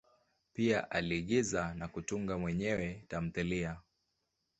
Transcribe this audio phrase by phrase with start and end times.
[0.53, 3.77] Pia aliigiza na kutunga mwenyewe tamthilia.